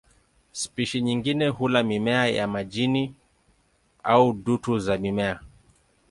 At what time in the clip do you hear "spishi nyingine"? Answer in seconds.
0.51-1.47